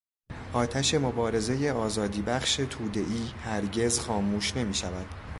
[0.53, 5.05] آتش مبارزهٔ آزادیبخش توده ای هرگز خاموش نمیشود.